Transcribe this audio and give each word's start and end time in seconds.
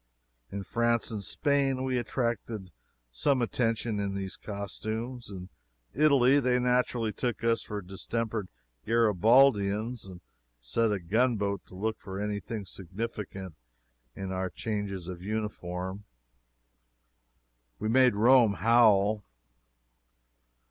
In 0.51 0.63
France 0.63 1.11
and 1.11 1.21
Spain 1.23 1.83
we 1.83 1.99
attracted 1.99 2.71
some 3.11 3.39
attention 3.39 3.99
in 3.99 4.15
these 4.15 4.35
costumes. 4.35 5.29
In 5.29 5.49
Italy 5.93 6.39
they 6.39 6.57
naturally 6.57 7.13
took 7.13 7.43
us 7.43 7.61
for 7.61 7.83
distempered 7.83 8.47
Garibaldians, 8.83 10.07
and 10.07 10.21
set 10.59 10.91
a 10.91 10.99
gunboat 10.99 11.63
to 11.67 11.75
look 11.75 11.99
for 11.99 12.19
any 12.19 12.39
thing 12.39 12.65
significant 12.65 13.53
in 14.15 14.31
our 14.31 14.49
changes 14.49 15.07
of 15.07 15.21
uniform. 15.21 16.05
We 17.77 17.87
made 17.87 18.15
Rome 18.15 18.53
howl. 18.55 19.23